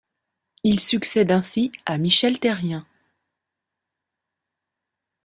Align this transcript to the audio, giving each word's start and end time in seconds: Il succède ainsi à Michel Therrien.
Il 0.63 0.79
succède 0.79 1.29
ainsi 1.29 1.71
à 1.85 1.99
Michel 1.99 2.39
Therrien. 2.39 2.87